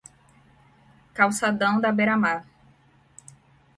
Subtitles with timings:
[1.13, 2.43] calçadão da beira mar